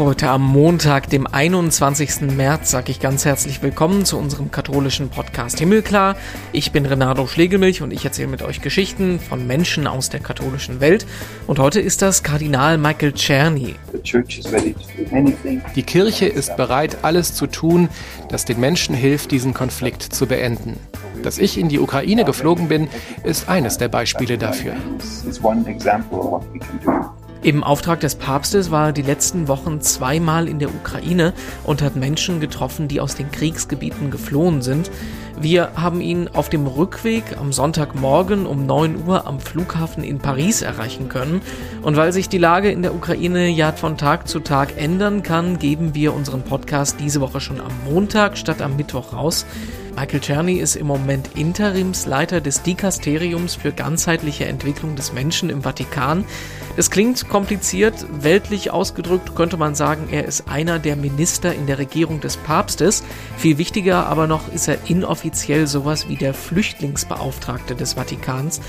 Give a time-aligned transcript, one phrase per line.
[0.00, 2.22] Heute am Montag, dem 21.
[2.34, 6.16] März, sage ich ganz herzlich willkommen zu unserem katholischen Podcast Himmelklar.
[6.52, 10.80] Ich bin Renato Schlegelmilch und ich erzähle mit euch Geschichten von Menschen aus der katholischen
[10.80, 11.04] Welt.
[11.46, 13.74] Und heute ist das Kardinal Michael Czerny.
[15.74, 17.90] Die Kirche ist bereit, alles zu tun,
[18.30, 20.78] das den Menschen hilft, diesen Konflikt zu beenden.
[21.22, 22.88] Dass ich in die Ukraine geflogen bin,
[23.22, 24.72] ist eines der Beispiele dafür.
[27.42, 31.32] Im Auftrag des Papstes war er die letzten Wochen zweimal in der Ukraine
[31.64, 34.90] und hat Menschen getroffen, die aus den Kriegsgebieten geflohen sind.
[35.40, 40.60] Wir haben ihn auf dem Rückweg am Sonntagmorgen um 9 Uhr am Flughafen in Paris
[40.60, 41.40] erreichen können.
[41.80, 45.58] Und weil sich die Lage in der Ukraine ja von Tag zu Tag ändern kann,
[45.58, 49.46] geben wir unseren Podcast diese Woche schon am Montag statt am Mittwoch raus.
[49.96, 56.24] Michael Czerny ist im Moment Interimsleiter des Dikasteriums für ganzheitliche Entwicklung des Menschen im Vatikan.
[56.76, 61.78] Es klingt kompliziert, weltlich ausgedrückt könnte man sagen, er ist einer der Minister in der
[61.78, 63.02] Regierung des Papstes.
[63.36, 68.60] Viel wichtiger aber noch ist er inoffiziell sowas wie der Flüchtlingsbeauftragte des Vatikans.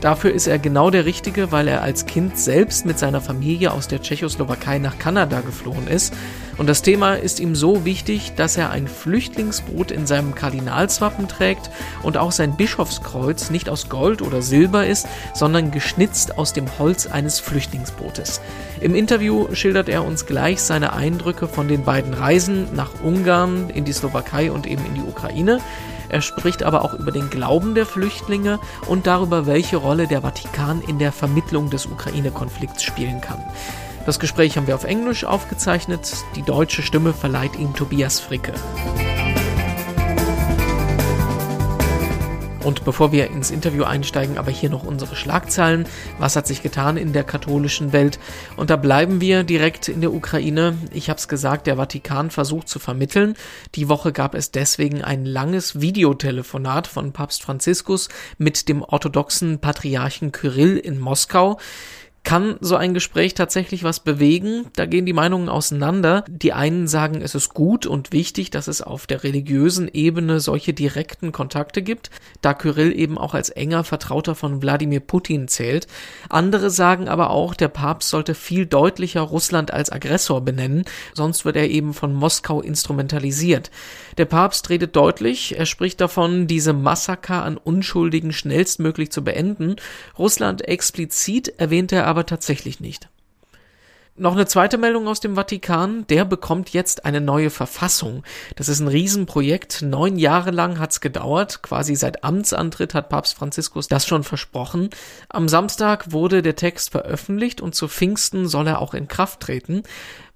[0.00, 3.88] Dafür ist er genau der Richtige, weil er als Kind selbst mit seiner Familie aus
[3.88, 6.12] der Tschechoslowakei nach Kanada geflohen ist.
[6.58, 11.70] Und das Thema ist ihm so wichtig, dass er ein Flüchtlingsboot in seinem Kardinalswappen trägt
[12.02, 17.06] und auch sein Bischofskreuz nicht aus Gold oder Silber ist, sondern geschnitzt aus dem Holz
[17.06, 18.40] eines Flüchtlingsbootes.
[18.80, 23.84] Im Interview schildert er uns gleich seine Eindrücke von den beiden Reisen nach Ungarn, in
[23.84, 25.60] die Slowakei und eben in die Ukraine.
[26.08, 30.80] Er spricht aber auch über den Glauben der Flüchtlinge und darüber, welche Rolle der Vatikan
[30.86, 33.42] in der Vermittlung des Ukraine-Konflikts spielen kann.
[34.06, 36.14] Das Gespräch haben wir auf Englisch aufgezeichnet.
[36.36, 38.52] Die deutsche Stimme verleiht ihm Tobias Fricke.
[42.62, 45.86] Und bevor wir ins Interview einsteigen, aber hier noch unsere Schlagzeilen.
[46.18, 48.20] Was hat sich getan in der katholischen Welt?
[48.56, 50.78] Und da bleiben wir direkt in der Ukraine.
[50.92, 53.34] Ich habe es gesagt, der Vatikan versucht zu vermitteln.
[53.74, 58.08] Die Woche gab es deswegen ein langes Videotelefonat von Papst Franziskus
[58.38, 61.58] mit dem orthodoxen Patriarchen Kyrill in Moskau.
[62.26, 64.66] Kann so ein Gespräch tatsächlich was bewegen?
[64.74, 66.24] Da gehen die Meinungen auseinander.
[66.26, 70.74] Die einen sagen, es ist gut und wichtig, dass es auf der religiösen Ebene solche
[70.74, 72.10] direkten Kontakte gibt,
[72.40, 75.86] da Kyrill eben auch als enger Vertrauter von Wladimir Putin zählt.
[76.28, 80.84] Andere sagen aber auch, der Papst sollte viel deutlicher Russland als Aggressor benennen,
[81.14, 83.70] sonst wird er eben von Moskau instrumentalisiert.
[84.18, 89.76] Der Papst redet deutlich, er spricht davon, diese Massaker an Unschuldigen schnellstmöglich zu beenden.
[90.18, 93.10] Russland explizit erwähnt er aber aber tatsächlich nicht.
[94.18, 96.06] Noch eine zweite Meldung aus dem Vatikan.
[96.06, 98.22] Der bekommt jetzt eine neue Verfassung.
[98.54, 99.82] Das ist ein Riesenprojekt.
[99.82, 101.60] Neun Jahre lang hat's gedauert.
[101.60, 104.88] Quasi seit Amtsantritt hat Papst Franziskus das schon versprochen.
[105.28, 109.82] Am Samstag wurde der Text veröffentlicht und zu Pfingsten soll er auch in Kraft treten.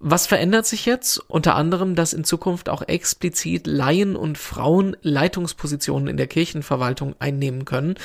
[0.02, 1.18] Was verändert sich jetzt?
[1.28, 7.66] Unter anderem, dass in Zukunft auch explizit Laien und Frauen Leitungspositionen in der Kirchenverwaltung einnehmen
[7.66, 7.96] können.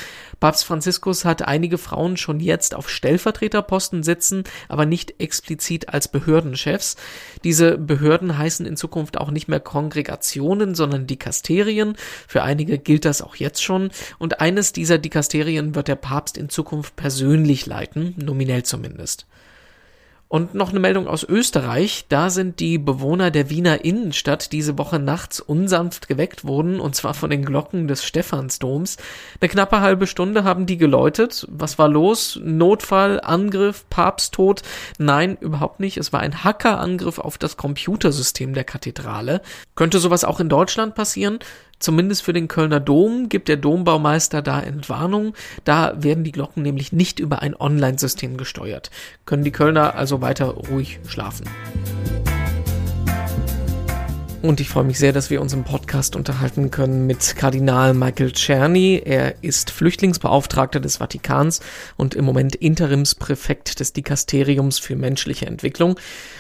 [0.42, 6.96] Papst Franziskus hat einige Frauen schon jetzt auf Stellvertreterposten sitzen, aber nicht explizit als Behördenchefs.
[7.44, 11.96] Diese Behörden heißen in Zukunft auch nicht mehr Kongregationen, sondern Dikasterien.
[12.28, 13.90] Für einige gilt das auch jetzt schon.
[14.20, 19.26] Und eines dieser Dikasterien wird der Papst in Zukunft persönlich leiten, nominell zumindest.
[20.28, 22.06] Und noch eine Meldung aus Österreich.
[22.10, 27.14] Da sind die Bewohner der Wiener Innenstadt diese Woche nachts unsanft geweckt worden, und zwar
[27.14, 28.98] von den Glocken des Stephansdoms.
[29.40, 31.46] Eine knappe halbe Stunde haben die geläutet.
[31.52, 32.40] Was war los?
[32.44, 34.64] Notfall, Angriff, Papsttod?
[34.98, 35.98] Nein, überhaupt nicht.
[35.98, 39.42] Es war ein Hackerangriff auf das Computersystem der Kathedrale.
[39.76, 41.38] Könnte sowas auch in Deutschland passieren?
[41.80, 45.34] Zumindest für den Kölner Dom gibt der Dombaumeister da Entwarnung.
[45.64, 48.92] Da werden die Glocken nämlich nicht über ein Online-System gesteuert.
[49.26, 51.46] Können die Kölner also weiter ruhig schlafen.
[54.46, 58.32] Und ich freue mich sehr, dass wir uns im Podcast unterhalten können mit Kardinal Michael
[58.32, 59.02] Czerny.
[59.04, 61.62] Er ist Flüchtlingsbeauftragter des Vatikans
[61.98, 66.00] und im Moment Interimspräfekt des Dikasteriums für menschliche Entwicklung.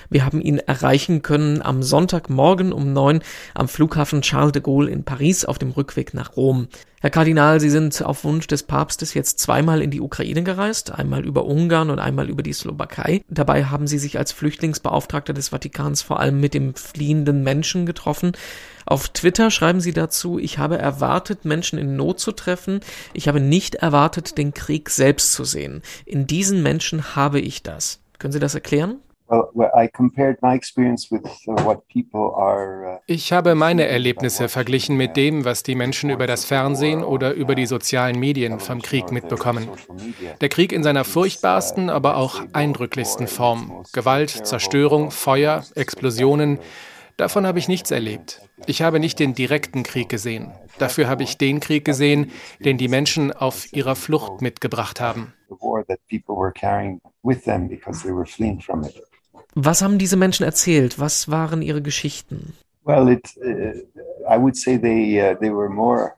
[0.09, 3.21] Wir haben ihn erreichen können am Sonntagmorgen um neun
[3.53, 6.67] am Flughafen Charles de Gaulle in Paris auf dem Rückweg nach Rom.
[7.05, 11.23] Herr Kardinal, Sie sind auf Wunsch des Papstes jetzt zweimal in die Ukraine gereist, einmal
[11.23, 13.21] über Ungarn und einmal über die Slowakei.
[13.29, 18.31] Dabei haben Sie sich als Flüchtlingsbeauftragter des Vatikans vor allem mit dem fliehenden Menschen getroffen.
[18.87, 22.79] Auf Twitter schreiben Sie dazu, ich habe erwartet, Menschen in Not zu treffen.
[23.13, 25.83] Ich habe nicht erwartet, den Krieg selbst zu sehen.
[26.07, 27.99] In diesen Menschen habe ich das.
[28.17, 28.95] Können Sie das erklären?
[29.27, 29.41] Uh,
[33.07, 37.55] ich habe meine Erlebnisse verglichen mit dem, was die Menschen über das Fernsehen oder über
[37.55, 39.67] die sozialen Medien vom Krieg mitbekommen.
[40.41, 43.83] Der Krieg in seiner furchtbarsten, aber auch eindrücklichsten Form.
[43.93, 46.59] Gewalt, Zerstörung, Feuer, Explosionen.
[47.17, 48.41] Davon habe ich nichts erlebt.
[48.67, 50.51] Ich habe nicht den direkten Krieg gesehen.
[50.77, 55.33] Dafür habe ich den Krieg gesehen, den die Menschen auf ihrer Flucht mitgebracht haben.
[59.55, 60.99] Was haben diese Menschen erzählt?
[60.99, 62.53] Was waren ihre Geschichten?
[62.83, 63.71] Well, it, uh,
[64.29, 66.11] I would say they, uh, they were more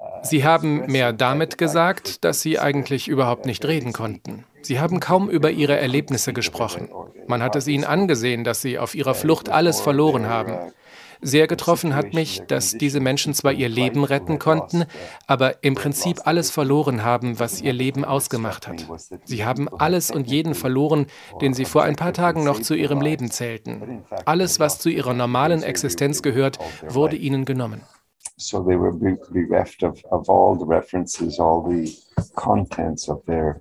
[0.00, 4.44] uh, Sie haben mehr damit gesagt, dass sie eigentlich überhaupt nicht reden konnten.
[4.62, 6.88] Sie haben kaum über ihre Erlebnisse gesprochen.
[7.26, 10.72] Man hat es ihnen angesehen, dass sie auf ihrer Flucht alles verloren haben.
[11.20, 14.84] Sehr getroffen hat mich, dass diese Menschen zwar ihr Leben retten konnten,
[15.26, 18.86] aber im Prinzip alles verloren haben, was ihr Leben ausgemacht hat.
[19.24, 21.06] Sie haben alles und jeden verloren,
[21.40, 24.04] den sie vor ein paar Tagen noch zu ihrem Leben zählten.
[24.24, 27.82] Alles, was zu ihrer normalen Existenz gehört, wurde ihnen genommen.
[28.40, 31.96] So they were bereft of, of all the references, all the
[32.36, 33.60] contents of their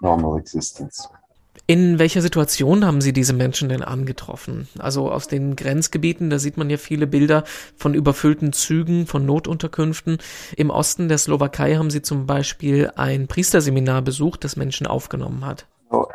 [0.00, 1.08] normal existence.
[1.66, 4.68] In welcher Situation haben Sie diese Menschen denn angetroffen?
[4.78, 7.44] Also aus den Grenzgebieten, da sieht man ja viele Bilder
[7.76, 10.18] von überfüllten Zügen, von Notunterkünften.
[10.56, 15.66] Im Osten der Slowakei haben Sie zum Beispiel ein Priesterseminar besucht, das Menschen aufgenommen hat.
[15.92, 16.06] Uh,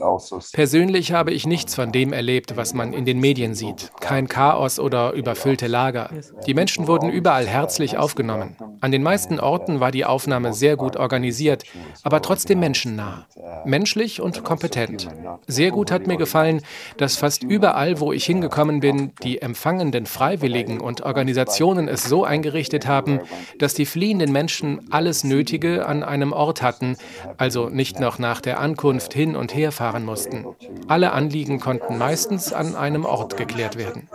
[0.00, 3.90] also Persönlich habe ich nichts von dem erlebt, was man in den Medien sieht.
[4.00, 6.10] Kein Chaos oder überfüllte Lager.
[6.46, 8.56] Die Menschen wurden überall herzlich aufgenommen.
[8.80, 11.64] An den meisten Orten war die Aufnahme sehr gut organisiert,
[12.02, 13.26] aber trotzdem menschennah.
[13.64, 15.08] Menschlich und kompetent.
[15.46, 16.60] Sehr gut hat mir gefallen,
[16.98, 22.86] dass fast überall, wo ich hingekommen bin, die empfangenden Freiwilligen und Organisationen es so eingerichtet
[22.86, 23.20] haben,
[23.58, 26.96] dass die fliehenden Menschen alles Nötige an einem Ort hatten,
[27.38, 30.46] also nicht noch nach der Ankunft hin und her fahren mussten.
[30.88, 34.08] Alle Anliegen konnten meistens an einem Ort geklärt werden.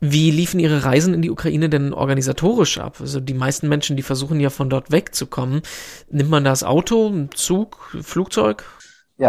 [0.00, 2.96] Wie liefen Ihre Reisen in die Ukraine denn organisatorisch ab?
[3.00, 5.62] Also die meisten Menschen, die versuchen ja von dort wegzukommen.
[6.10, 8.64] Nimmt man das Auto, Zug, Flugzeug?
[9.18, 9.24] Uh,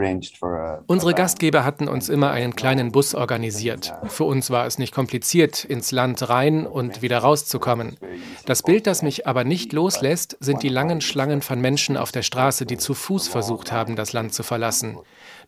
[0.00, 3.92] uh, Unsere Gastgeber hatten uns immer einen kleinen Bus organisiert.
[4.06, 7.96] Für uns war es nicht kompliziert, ins Land rein und wieder rauszukommen.
[8.46, 12.22] Das Bild, das mich aber nicht loslässt, sind die langen Schlangen von Menschen auf der
[12.22, 14.96] Straße, die zu Fuß versucht haben, das Land zu verlassen.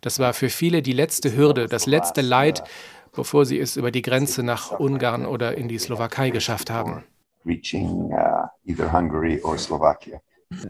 [0.00, 2.64] Das war für viele die letzte Hürde, das letzte Leid,
[3.12, 7.04] bevor sie es über die Grenze nach Ungarn oder in die Slowakei geschafft haben.
[7.46, 10.20] Reaching uh, either Hungary or Slovakia.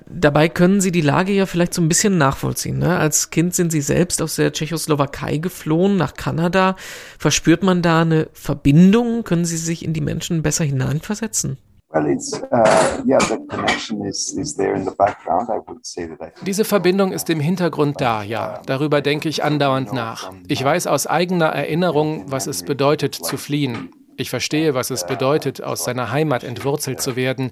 [0.09, 2.79] Dabei können Sie die Lage ja vielleicht so ein bisschen nachvollziehen.
[2.79, 2.97] Ne?
[2.99, 6.77] Als Kind sind Sie selbst aus der Tschechoslowakei geflohen nach Kanada.
[7.19, 9.25] Verspürt man da eine Verbindung?
[9.25, 11.59] Können Sie sich in die Menschen besser hineinversetzen?
[16.45, 18.61] Diese Verbindung ist im Hintergrund da, ja.
[18.67, 20.33] Darüber denke ich andauernd nach.
[20.49, 23.91] Ich weiß aus eigener Erinnerung, was es bedeutet zu fliehen.
[24.17, 27.51] Ich verstehe, was es bedeutet, aus seiner Heimat entwurzelt zu werden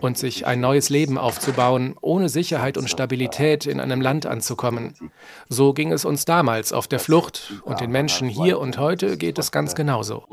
[0.00, 4.94] und sich ein neues Leben aufzubauen, ohne Sicherheit und Stabilität in einem Land anzukommen.
[5.48, 9.38] So ging es uns damals auf der Flucht und den Menschen hier und heute geht
[9.38, 10.24] es ganz genauso.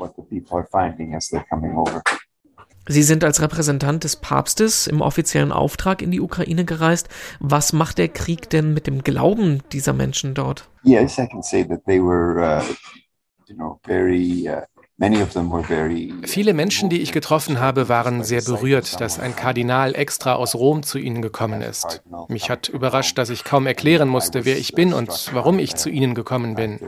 [2.88, 7.08] Sie sind als Repräsentant des Papstes im offiziellen Auftrag in die Ukraine gereist.
[7.38, 10.68] Was macht der Krieg denn mit dem Glauben dieser Menschen dort?
[10.82, 12.64] Yes, I can say that they were, uh,
[13.46, 14.62] you know, very uh,
[16.24, 20.82] Viele Menschen, die ich getroffen habe, waren sehr berührt, dass ein Kardinal extra aus Rom
[20.82, 22.02] zu ihnen gekommen ist.
[22.28, 25.88] Mich hat überrascht, dass ich kaum erklären musste, wer ich bin und warum ich zu
[25.88, 26.80] ihnen gekommen bin.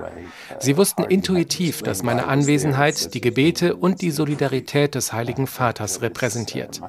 [0.58, 6.82] Sie wussten intuitiv, dass meine Anwesenheit die Gebete und die Solidarität des Heiligen Vaters repräsentiert.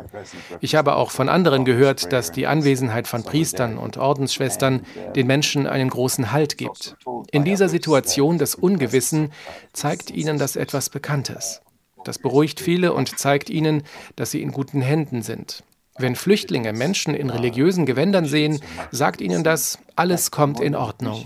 [0.60, 4.82] Ich habe auch von anderen gehört, dass die Anwesenheit von Priestern und Ordensschwestern
[5.16, 6.98] den Menschen einen großen Halt gibt.
[7.32, 9.32] In dieser Situation des Ungewissen
[9.74, 11.62] zeigt ihnen das etwas bekannt Bekanntes.
[12.06, 13.84] Das beruhigt viele und zeigt ihnen,
[14.16, 15.64] dass sie in guten Händen sind.
[15.98, 18.62] Wenn Flüchtlinge Menschen in religiösen Gewändern sehen,
[18.92, 21.24] sagt ihnen das, alles kommt in Ordnung.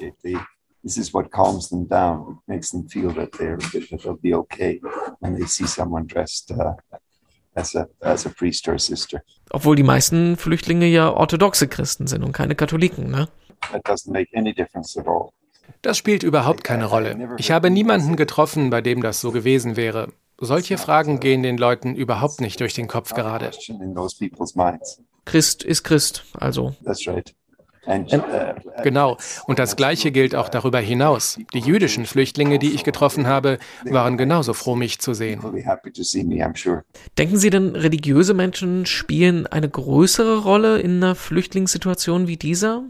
[0.83, 4.81] This is what calms them down, makes them feel that they're that they'll be okay
[5.19, 6.75] when they see someone dressed uh,
[7.55, 9.21] as a as a priest or a sister.
[9.49, 13.27] Obwohl die meisten Flüchtlinge ja orthodoxe Christen sind und keine Katholiken, ne?
[13.71, 15.31] That doesn't make any difference at all.
[15.81, 17.35] Das spielt überhaupt keine Rolle.
[17.37, 20.09] Ich habe niemanden getroffen, bei dem das so gewesen wäre.
[20.39, 23.51] Solche Fragen gehen den Leuten überhaupt nicht durch den Kopf gerade.
[25.25, 26.75] Christ ist Christ, also.
[27.87, 28.05] Ähm,
[28.83, 31.39] genau, und das Gleiche gilt auch darüber hinaus.
[31.53, 35.41] Die jüdischen Flüchtlinge, die ich getroffen habe, waren genauso froh, mich zu sehen.
[37.17, 42.83] Denken Sie denn, religiöse Menschen spielen eine größere Rolle in einer Flüchtlingssituation wie dieser?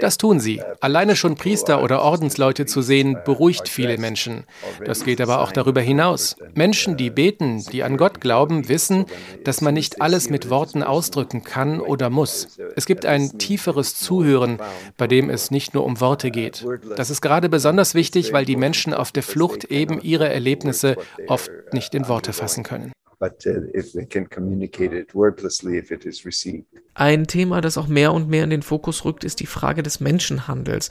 [0.00, 0.62] Das tun sie.
[0.80, 4.44] Alleine schon Priester oder Ordensleute zu sehen, beruhigt viele Menschen.
[4.84, 6.36] Das geht aber auch darüber hinaus.
[6.54, 9.06] Menschen, die beten, die an Gott glauben, wissen,
[9.44, 12.58] dass man nicht alles mit Worten ausdrücken kann oder muss.
[12.76, 14.58] Es gibt ein tieferes Zuhören,
[14.96, 16.64] bei dem es nicht nur um Worte geht.
[16.96, 20.96] Das ist gerade besonders wichtig, weil die Menschen auf der Flucht eben ihre Erlebnisse
[21.28, 25.92] oft nicht in Worte fassen können but uh, if they can communicate it wordlessly if
[25.92, 26.66] it is received.
[26.94, 30.00] Ein Thema, das auch mehr und mehr in den Fokus rückt, ist die Frage des
[30.00, 30.90] Menschenhandels.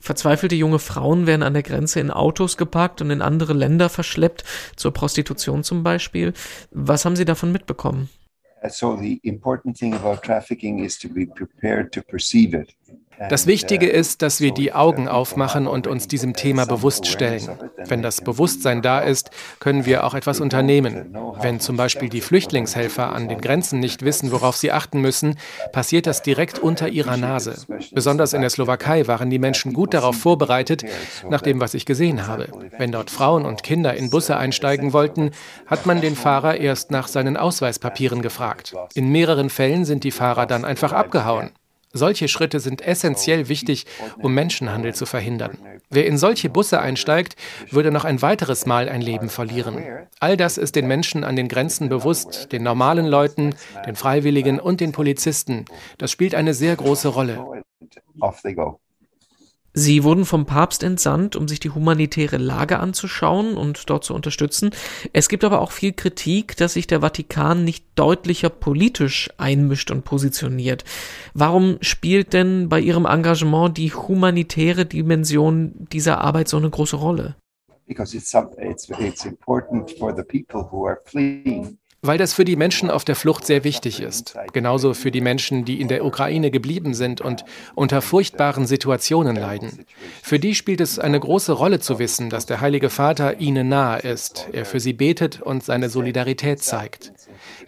[0.00, 4.44] Verzweifelte junge Frauen werden an der Grenze in Autos geparkt und in andere Länder verschleppt,
[4.76, 6.34] zur Prostitution zum Beispiel.
[6.70, 8.08] Was haben Sie davon mitbekommen?
[8.68, 12.74] So the important thing about trafficking is to be prepared to perceive it.
[13.28, 17.48] Das Wichtige ist, dass wir die Augen aufmachen und uns diesem Thema bewusst stellen.
[17.86, 21.16] Wenn das Bewusstsein da ist, können wir auch etwas unternehmen.
[21.40, 25.36] Wenn zum Beispiel die Flüchtlingshelfer an den Grenzen nicht wissen, worauf sie achten müssen,
[25.72, 27.56] passiert das direkt unter ihrer Nase.
[27.92, 30.84] Besonders in der Slowakei waren die Menschen gut darauf vorbereitet,
[31.28, 32.48] nach dem, was ich gesehen habe.
[32.78, 35.32] Wenn dort Frauen und Kinder in Busse einsteigen wollten,
[35.66, 38.74] hat man den Fahrer erst nach seinen Ausweispapieren gefragt.
[38.94, 41.50] In mehreren Fällen sind die Fahrer dann einfach abgehauen.
[41.92, 43.86] Solche Schritte sind essentiell wichtig,
[44.18, 45.58] um Menschenhandel zu verhindern.
[45.90, 47.36] Wer in solche Busse einsteigt,
[47.70, 49.82] würde noch ein weiteres Mal ein Leben verlieren.
[50.20, 53.54] All das ist den Menschen an den Grenzen bewusst, den normalen Leuten,
[53.86, 55.64] den Freiwilligen und den Polizisten.
[55.96, 57.62] Das spielt eine sehr große Rolle.
[59.78, 64.70] Sie wurden vom Papst entsandt, um sich die humanitäre Lage anzuschauen und dort zu unterstützen.
[65.12, 70.04] Es gibt aber auch viel Kritik, dass sich der Vatikan nicht deutlicher politisch einmischt und
[70.04, 70.82] positioniert.
[71.32, 77.36] Warum spielt denn bei Ihrem Engagement die humanitäre Dimension dieser Arbeit so eine große Rolle?
[77.86, 82.56] Because it's, it's, it's important for the people who are fleeing weil das für die
[82.56, 84.36] Menschen auf der Flucht sehr wichtig ist.
[84.52, 89.84] Genauso für die Menschen, die in der Ukraine geblieben sind und unter furchtbaren Situationen leiden.
[90.22, 94.00] Für die spielt es eine große Rolle zu wissen, dass der Heilige Vater ihnen nahe
[94.00, 97.12] ist, er für sie betet und seine Solidarität zeigt.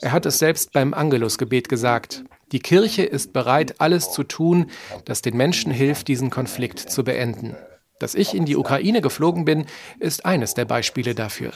[0.01, 2.25] Er hat es selbst beim Angelusgebet gesagt.
[2.53, 4.71] Die Kirche ist bereit, alles zu tun,
[5.05, 7.57] das den Menschen hilft, diesen Konflikt zu beenden.
[7.99, 9.67] Dass ich in die Ukraine geflogen bin,
[9.99, 11.53] ist eines der Beispiele dafür.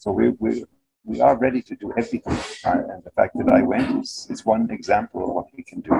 [0.00, 0.64] So we, we
[1.08, 2.36] we are ready to do everything.
[2.64, 5.94] And the fact that I went is, is one example of what we can do.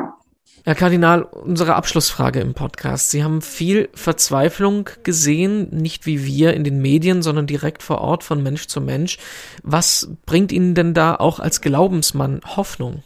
[0.64, 3.10] Herr Kardinal, unsere Abschlussfrage im Podcast.
[3.10, 8.24] Sie haben viel Verzweiflung gesehen, nicht wie wir in den Medien, sondern direkt vor Ort
[8.24, 9.18] von Mensch zu Mensch.
[9.62, 13.02] Was bringt Ihnen denn da auch als Glaubensmann Hoffnung?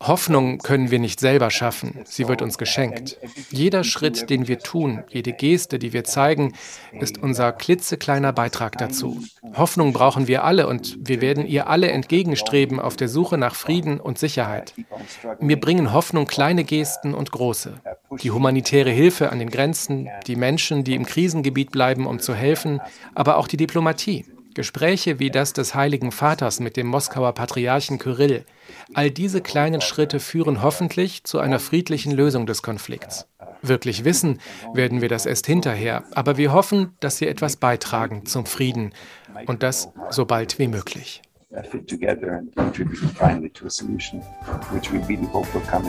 [0.00, 3.18] Hoffnung können wir nicht selber schaffen, sie wird uns geschenkt.
[3.50, 6.54] Jeder Schritt, den wir tun, jede Geste, die wir zeigen,
[6.98, 9.22] ist unser klitzekleiner Beitrag dazu.
[9.56, 14.00] Hoffnung brauchen wir alle und wir werden ihr alle entgegenstreben auf der Suche nach Frieden
[14.00, 14.74] und Sicherheit.
[15.40, 17.74] Mir bringen Hoffnung kleine Gesten und große.
[18.22, 22.80] Die humanitäre Hilfe an den Grenzen, die Menschen, die im Krisengebiet bleiben, um zu helfen,
[23.14, 24.24] aber auch die Diplomatie.
[24.56, 28.46] Gespräche wie das des Heiligen Vaters mit dem Moskauer Patriarchen Kyrill,
[28.94, 33.28] all diese kleinen Schritte führen hoffentlich zu einer friedlichen Lösung des Konflikts.
[33.60, 34.40] Wirklich wissen
[34.72, 38.94] werden wir das erst hinterher, aber wir hoffen, dass sie etwas beitragen zum Frieden
[39.44, 41.20] und das so bald wie möglich.
[41.86, 44.22] together and contribute finally to a solution,
[44.72, 45.86] which we really hope will come.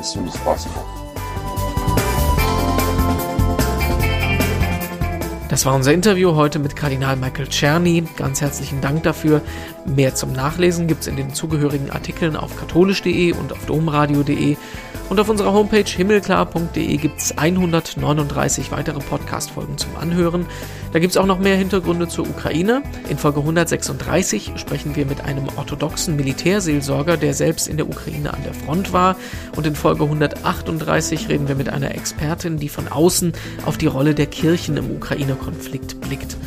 [5.50, 8.04] Das war unser Interview heute mit Kardinal Michael Czerny.
[8.18, 9.42] Ganz herzlichen Dank dafür.
[9.86, 14.58] Mehr zum Nachlesen gibt es in den zugehörigen Artikeln auf katholisch.de und auf domradio.de.
[15.10, 20.46] Und auf unserer Homepage himmelklar.de gibt es 139 weitere Podcast-Folgen zum Anhören.
[20.94, 22.82] Da gibt es auch noch mehr Hintergründe zur Ukraine.
[23.10, 28.44] In Folge 136 sprechen wir mit einem orthodoxen Militärseelsorger, der selbst in der Ukraine an
[28.44, 29.16] der Front war.
[29.56, 33.34] Und in Folge 138 reden wir mit einer Expertin, die von außen
[33.66, 36.38] auf die Rolle der Kirchen im Ukraine-Konflikt blickt.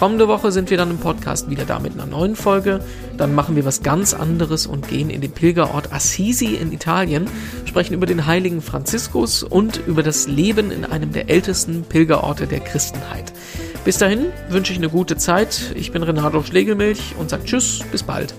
[0.00, 2.80] Kommende Woche sind wir dann im Podcast wieder da mit einer neuen Folge.
[3.18, 7.28] Dann machen wir was ganz anderes und gehen in den Pilgerort Assisi in Italien,
[7.66, 12.60] sprechen über den heiligen Franziskus und über das Leben in einem der ältesten Pilgerorte der
[12.60, 13.30] Christenheit.
[13.84, 15.72] Bis dahin wünsche ich eine gute Zeit.
[15.74, 18.34] Ich bin Renato Schlegelmilch und sage Tschüss, bis bald.